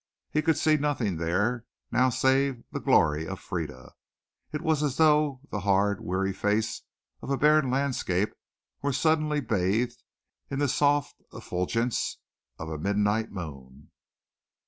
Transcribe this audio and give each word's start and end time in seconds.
He 0.31 0.41
could 0.41 0.57
see 0.57 0.77
nothing 0.77 1.17
there 1.17 1.63
now 1.91 2.09
save 2.09 2.63
the 2.71 2.79
glory 2.79 3.27
of 3.27 3.39
Frieda. 3.39 3.93
It 4.51 4.63
was 4.63 4.81
as 4.81 4.97
though 4.97 5.41
the 5.51 5.59
hard, 5.59 6.01
weary 6.01 6.33
face 6.33 6.81
of 7.21 7.29
a 7.29 7.37
barren 7.37 7.69
landscape 7.69 8.33
were 8.81 8.93
suddenly 8.93 9.41
bathed 9.41 10.01
in 10.49 10.57
the 10.57 10.67
soft 10.67 11.21
effulgence 11.31 12.17
of 12.57 12.67
a 12.67 12.79
midnight 12.79 13.29
moon. 13.29 13.91